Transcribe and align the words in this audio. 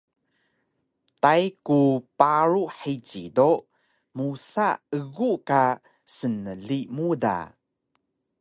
Tai 1.23 1.43
ku 1.67 1.77
paru 2.19 2.63
hici 2.77 3.23
do 3.35 3.49
musa 4.17 4.67
egu 4.97 5.31
ka 5.47 5.63
snli 6.15 6.79
mu 6.95 7.07
da 7.23 7.37